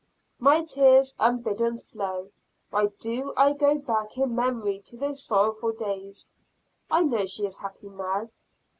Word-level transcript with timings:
My 0.39 0.63
tears 0.63 1.13
unbidden 1.19 1.77
flow; 1.77 2.31
why 2.71 2.87
do 2.99 3.33
I 3.37 3.53
go 3.53 3.75
back 3.77 4.17
in 4.17 4.33
memory 4.35 4.79
to 4.85 4.97
those 4.97 5.21
sorrowful 5.21 5.73
days? 5.73 6.31
I 6.89 7.03
know 7.03 7.27
she 7.27 7.45
is 7.45 7.59
happy 7.59 7.89
now. 7.89 8.31